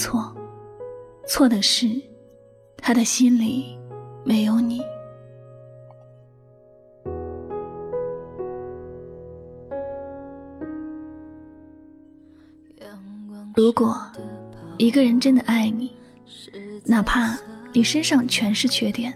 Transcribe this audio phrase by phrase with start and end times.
[0.00, 0.34] 错，
[1.26, 1.86] 错的是
[2.78, 3.78] 他的心里
[4.24, 4.80] 没有你。
[13.54, 13.94] 如果
[14.78, 15.94] 一个人真的爱你，
[16.86, 17.36] 哪怕
[17.74, 19.12] 你身上全是缺点，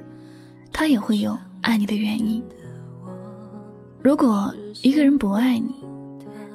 [0.70, 2.44] 他也会有爱你的原因。
[4.02, 5.74] 如果一个人不爱你，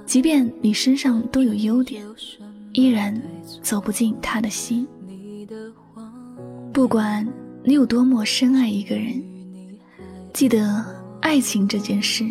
[0.05, 2.05] 即便你身上都有优点。
[2.79, 3.13] 依然
[3.61, 4.87] 走不进他的心。
[6.71, 7.27] 不管
[7.61, 9.21] 你有多么深爱一个人，
[10.33, 10.85] 记得
[11.19, 12.25] 爱情这件事，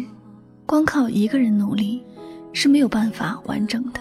[0.64, 2.02] 光靠一个人努力
[2.54, 4.00] 是没有办法完整的。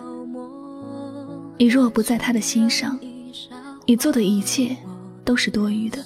[1.58, 2.98] 你若不在他的心上，
[3.86, 4.78] 你做的一切
[5.26, 6.02] 都是多余的，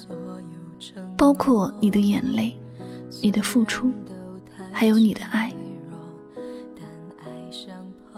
[1.16, 2.52] 包括你的眼泪、
[3.22, 3.92] 你的付出，
[4.72, 5.52] 还有你的爱。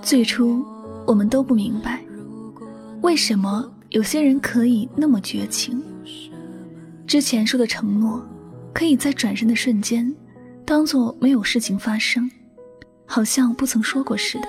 [0.00, 0.64] 最初。
[1.06, 2.02] 我们都不明白，
[3.04, 5.84] 为什么有些人可以那么绝情。
[7.06, 8.26] 之前说的承诺，
[8.72, 10.10] 可以在转身的瞬间，
[10.64, 12.30] 当做没有事情发生，
[13.04, 14.48] 好像不曾说过似的。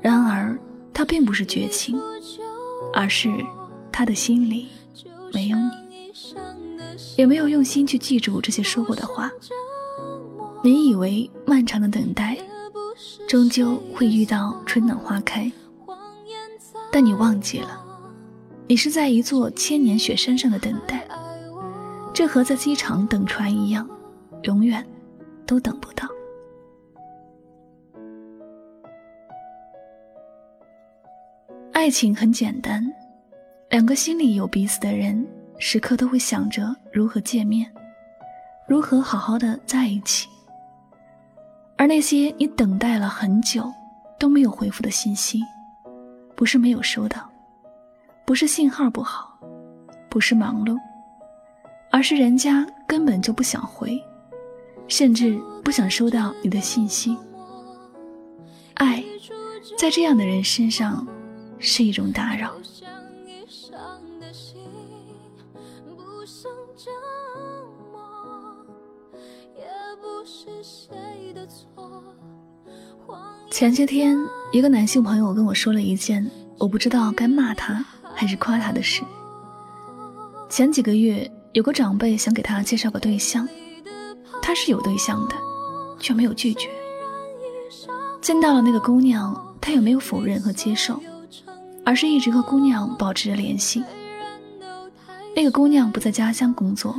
[0.00, 0.58] 然而，
[0.94, 2.00] 他并不是绝情，
[2.94, 3.30] 而是
[3.92, 4.68] 他的心里
[5.34, 6.14] 没有你，
[7.18, 9.30] 也没有用心去记住这些说过的话。
[10.62, 12.38] 你以为漫长的等待。
[13.28, 15.50] 终究会遇到春暖花开，
[16.94, 17.84] 但你忘记了，
[18.68, 21.04] 你是在一座千年雪山上的等待，
[22.14, 23.84] 这和在机场等船一样，
[24.44, 24.86] 永远
[25.44, 26.06] 都等不到。
[31.72, 32.88] 爱情很简单，
[33.70, 35.26] 两个心里有彼此的人，
[35.58, 37.68] 时刻都会想着如何见面，
[38.68, 40.28] 如何好好的在一起。
[41.76, 43.68] 而那些你等待了很久
[44.16, 45.40] 都没有回复的信息，
[46.36, 47.30] 不是没有收到，
[48.26, 49.38] 不是信号不好，
[50.08, 50.76] 不是忙碌，
[51.90, 54.02] 而是人家根本就不想回，
[54.88, 57.16] 甚至不想收到你的信息。
[58.74, 59.02] 爱，
[59.78, 61.06] 在这样的人身上，
[61.58, 62.52] 是一种打扰。
[73.54, 74.18] 前些天，
[74.50, 76.28] 一个男性朋友跟我说了一件
[76.58, 79.00] 我不知道该骂他还是夸他的事。
[80.48, 83.48] 前几个月，有个长辈想给他介绍个对象，
[84.42, 85.36] 他是有对象的，
[86.00, 86.68] 却没有拒绝。
[88.20, 91.00] 见到了那个姑娘，他也没有否认和接受，
[91.84, 93.84] 而是一直和姑娘保持着联系。
[95.36, 96.96] 那个姑娘不在家乡工作，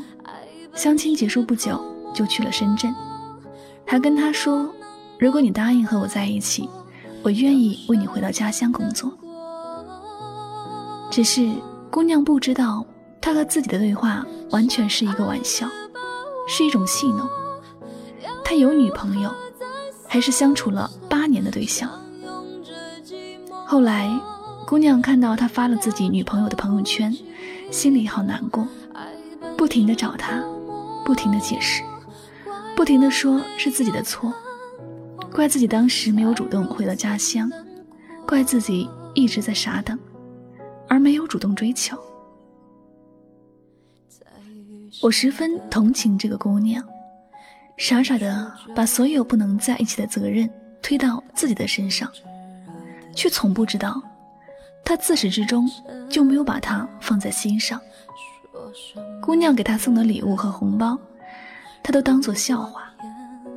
[0.74, 1.84] 相亲结束不久
[2.14, 2.96] 就去了深圳。
[3.86, 4.74] 还跟他说
[5.20, 6.70] ：“如果你答应和我在一起，
[7.24, 9.12] 我愿意为你回到家乡工作。”
[11.12, 11.50] 只是
[11.90, 12.86] 姑娘不知道，
[13.22, 15.68] 他和自己的对话完全是一个玩笑，
[16.48, 17.28] 是一种戏弄。
[18.44, 19.34] 他有女朋友，
[20.08, 21.90] 还是相处了八年的对象。
[23.66, 24.12] 后来，
[24.68, 27.16] 姑娘看到他发了自己女朋友的朋友圈，
[27.72, 28.68] 心里好难过，
[29.58, 30.44] 不停的找他，
[31.06, 31.82] 不停的解释。
[32.76, 34.34] 不停的说是自己的错，
[35.36, 37.52] 怪自己当时没有主动回到家乡，
[38.26, 40.00] 怪自己一直在傻等，
[40.88, 42.02] 而没有主动追求。
[45.02, 46.82] 我十分同情这个姑娘，
[47.76, 50.50] 傻傻的把所有不能在一起的责任
[50.82, 52.10] 推到自己的身上，
[53.14, 54.02] 却从不知道，
[54.86, 55.70] 他自始至终
[56.10, 57.78] 就没有把她放在心上。
[59.22, 60.98] 姑娘给他送的礼物和红包。
[61.84, 62.90] 他都当作笑话，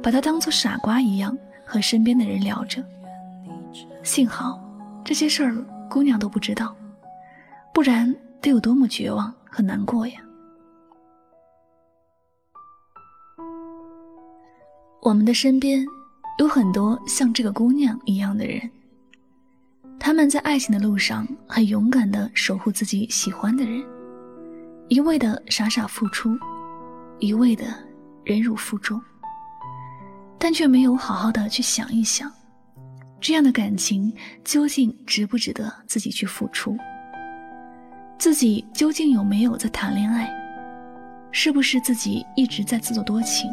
[0.02, 2.82] 把他当作傻瓜一样和身边的人聊着。
[4.02, 4.58] 幸好
[5.04, 5.54] 这些事儿
[5.90, 6.74] 姑娘都不知道，
[7.74, 10.14] 不然得有多么绝望和难过呀！
[15.02, 15.86] 我们的身边
[16.38, 18.70] 有很多像这个姑娘一样的人，
[19.98, 23.82] 他们在爱情的路上很勇敢的守护自己喜欢的人，
[24.88, 26.36] 一味的傻傻付出，
[27.18, 27.64] 一味的
[28.24, 29.00] 忍辱负重，
[30.38, 32.32] 但却没有好好的去想一想，
[33.20, 34.12] 这样的感情
[34.44, 36.76] 究竟值不值得自己去付出？
[38.18, 40.28] 自己究竟有没有在谈恋爱？
[41.30, 43.52] 是不是自己一直在自作多情？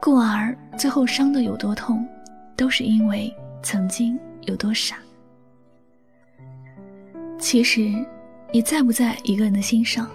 [0.00, 2.06] 故而最后伤的有多痛，
[2.56, 4.96] 都是因为曾经有多傻。
[7.38, 7.92] 其实，
[8.52, 10.08] 你在不在一个人的心上，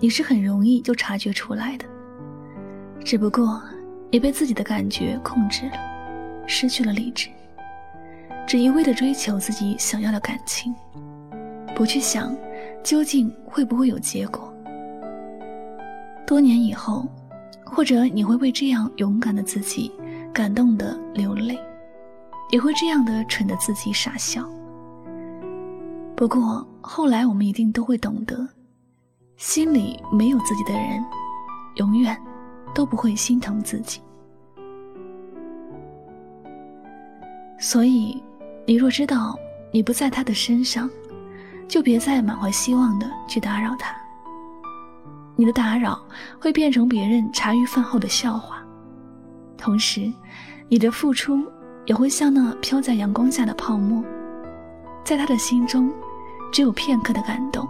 [0.00, 1.84] 你是很容易就察觉出来的。
[3.04, 3.62] 只不过，
[4.10, 5.78] 也被自己的感觉控制了，
[6.46, 7.28] 失去了理智，
[8.46, 10.74] 只一味的追求自己想要的感情，
[11.74, 12.36] 不去想
[12.82, 14.52] 究竟会不会有结果。
[16.26, 17.06] 多年以后。
[17.70, 19.92] 或者你会为这样勇敢的自己
[20.32, 21.56] 感动的流泪，
[22.50, 24.42] 也会这样的蠢的自己傻笑。
[26.16, 28.48] 不过后来我们一定都会懂得，
[29.36, 31.04] 心里没有自己的人，
[31.76, 32.18] 永远
[32.78, 34.00] 都不会心疼自己。
[37.58, 38.22] 所以，
[38.64, 39.36] 你若知道
[39.72, 40.88] 你不在他的身上，
[41.66, 43.92] 就别再满怀希望的去打扰他。
[45.34, 46.00] 你的打扰
[46.38, 48.64] 会变成别人茶余饭后的笑话，
[49.56, 50.12] 同时，
[50.68, 51.44] 你的付出
[51.84, 54.04] 也会像那飘在阳光下的泡沫，
[55.02, 55.92] 在他的心中，
[56.52, 57.68] 只有片刻的感动，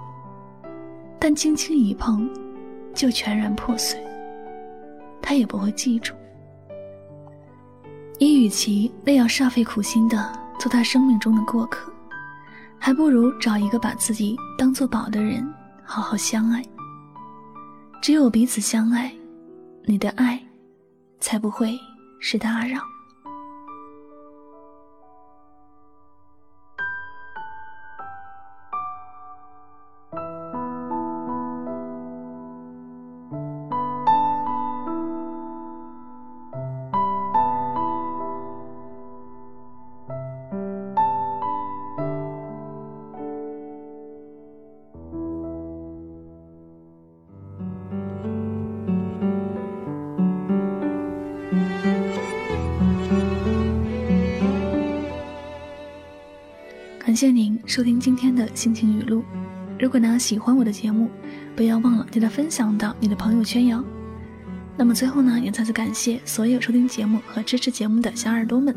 [1.18, 2.28] 但轻轻一碰，
[2.92, 3.98] 就全然破碎。
[5.20, 6.14] 他也不会记住。
[8.18, 11.92] 你与其那样煞费苦心的做他生命中的过客，
[12.78, 15.46] 还不如找一个把自己当做宝的人，
[15.84, 16.62] 好好相爱。
[18.02, 19.12] 只有彼此相爱，
[19.84, 20.40] 你的爱
[21.20, 21.78] 才不会
[22.20, 22.80] 是打扰。
[57.18, 59.24] 谢您收听今天的心情语录。
[59.76, 61.10] 如果呢喜欢我的节目，
[61.56, 63.84] 不要忘了记得分享到你的朋友圈哟。
[64.76, 68.72] 那么最后呢，也再次感谢所有收听节目和支持节目的小耳朵们。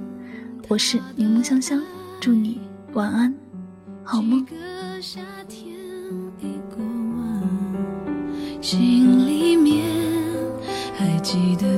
[0.68, 1.80] 我是柠檬香香，
[2.20, 2.60] 祝你
[2.94, 3.32] 晚安，
[4.04, 4.44] 好梦。
[8.60, 9.86] 心里面
[10.98, 11.78] 还记得